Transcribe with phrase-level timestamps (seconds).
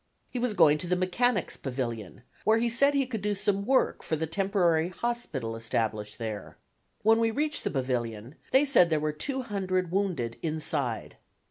[0.31, 4.01] He was going to the Mechanics' Pavilion, where he said he could do some work
[4.01, 6.57] for the temporary hospital established there.
[7.03, 11.17] When we reached the Pavilion they said there were two hundred wounded inside.